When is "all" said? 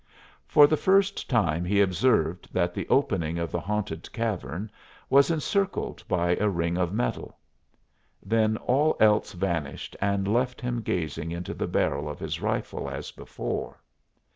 8.57-8.97